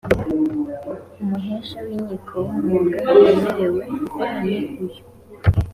[1.21, 5.01] umuhesha w’inkiko w’umwuga wemerewe gukora ni uyu